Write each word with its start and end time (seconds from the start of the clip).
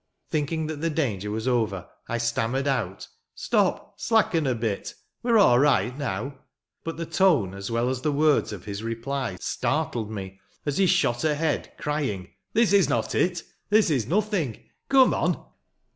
Thinking 0.31 0.65
that 0.65 0.81
the 0.81 0.89
danger 0.89 1.29
was 1.29 1.47
over, 1.47 1.87
I 2.09 2.17
stammered 2.17 2.67
out," 2.67 3.07
Stop! 3.47 3.99
Slacken 4.01 4.47
a 4.47 4.55
bitl 4.55 4.95
We're 5.21 5.37
all 5.37 5.59
right 5.59 5.95
now!" 5.95 6.39
But 6.83 6.97
the 6.97 7.05
tone, 7.05 7.53
as 7.53 7.69
well 7.69 7.87
as 7.87 8.01
the 8.01 8.11
words 8.11 8.51
of 8.51 8.65
his 8.65 8.81
reply, 8.81 9.35
startled 9.39 10.09
me, 10.09 10.39
as 10.65 10.79
he 10.79 10.87
shot 10.87 11.23
ahead, 11.23 11.73
crying," 11.77 12.29
This 12.55 12.73
is 12.73 12.89
not 12.89 13.13
it! 13.13 13.43
This 13.69 13.91
is 13.91 14.07
nothing! 14.07 14.63
Come 14.89 15.13
on! 15.13 15.45